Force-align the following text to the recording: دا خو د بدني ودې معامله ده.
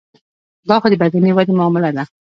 دا 0.69 0.75
خو 0.81 0.87
د 0.91 0.95
بدني 1.01 1.31
ودې 1.35 1.53
معامله 1.57 1.89
ده. 1.95 2.03